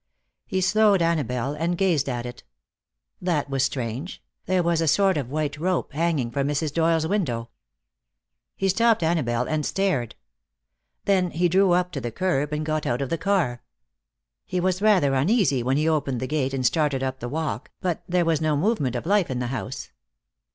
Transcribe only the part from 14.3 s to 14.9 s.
He was